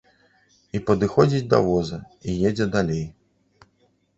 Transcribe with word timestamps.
І 0.77 0.79
падыходзіць 0.87 1.43
да 1.51 1.59
воза 1.67 1.99
і 2.27 2.39
едзе 2.51 2.65
далей. 2.77 3.05